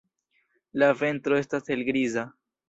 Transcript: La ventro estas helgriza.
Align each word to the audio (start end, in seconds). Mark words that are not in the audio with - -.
La 0.83 0.89
ventro 1.01 1.37
estas 1.43 1.71
helgriza. 1.75 2.27